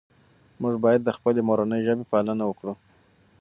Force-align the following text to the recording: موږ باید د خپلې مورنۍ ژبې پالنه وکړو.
موږ 0.61 0.75
باید 0.85 1.01
د 1.03 1.09
خپلې 1.17 1.41
مورنۍ 1.49 1.81
ژبې 1.87 2.05
پالنه 2.11 2.43
وکړو. 2.47 2.73